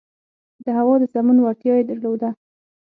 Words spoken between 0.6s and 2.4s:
د هوا د سمون وړتیا یې درلوده.